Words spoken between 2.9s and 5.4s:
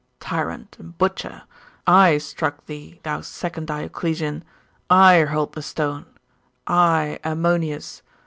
thou second Dioclesian I